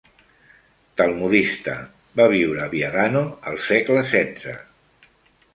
[1.01, 1.75] Talmudista;
[2.21, 3.21] va viure a Viadano
[3.53, 4.57] al segle setze.